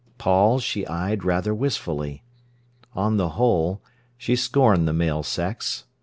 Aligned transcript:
Paul 0.17 0.57
she 0.57 0.87
eyed 0.87 1.23
rather 1.23 1.53
wistfully. 1.53 2.23
On 2.95 3.17
the 3.17 3.29
whole, 3.37 3.83
she 4.17 4.35
scorned 4.35 4.87
the 4.87 4.93
male 4.93 5.21
sex. 5.21 5.83